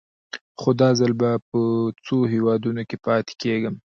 خو 0.59 0.69
دا 0.81 0.89
ځل 0.99 1.11
به 1.19 1.29
په 1.49 1.59
څو 2.05 2.17
هېوادونو 2.33 2.81
کې 2.89 2.97
پاتې 3.05 3.33
کېږم. 3.41 3.75